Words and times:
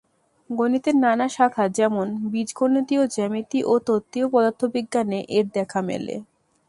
গণিতের 0.49 0.95
নানা 0.97 1.27
শাখা 1.29 1.65
যেমন: 1.77 2.07
বীজগণিতীয় 2.31 3.03
জ্যামিতি 3.07 3.59
এবং 3.63 3.77
তত্ত্বীয় 3.79 4.27
পদার্থবিজ্ঞানে 4.33 5.19
এর 5.29 5.45
দেখা 5.57 5.79
মেলে। 5.89 6.15